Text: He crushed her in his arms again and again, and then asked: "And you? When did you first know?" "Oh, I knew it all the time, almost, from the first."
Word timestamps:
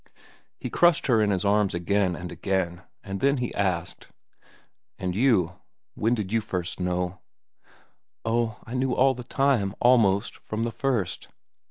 He 0.57 0.71
crushed 0.71 1.05
her 1.05 1.21
in 1.21 1.29
his 1.29 1.45
arms 1.45 1.75
again 1.75 2.15
and 2.15 2.31
again, 2.31 2.81
and 3.03 3.19
then 3.19 3.37
asked: 3.53 4.07
"And 4.97 5.15
you? 5.15 5.59
When 5.93 6.15
did 6.15 6.31
you 6.31 6.41
first 6.41 6.79
know?" 6.79 7.19
"Oh, 8.25 8.57
I 8.65 8.73
knew 8.73 8.93
it 8.93 8.97
all 8.97 9.13
the 9.13 9.23
time, 9.23 9.75
almost, 9.79 10.37
from 10.37 10.63
the 10.63 10.71
first." 10.71 11.27